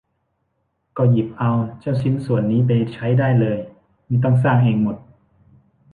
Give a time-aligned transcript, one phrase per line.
[0.97, 3.59] ก็หยิบเอาเจ้าชิ้นส่วนนี้ไปใช้ได้เลย
[4.05, 4.97] ไม่ต้องสร้างเองหมด